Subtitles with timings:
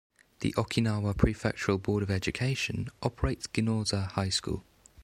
[0.39, 4.63] The Okinawa Prefectural Board of Education operates Ginoza High School.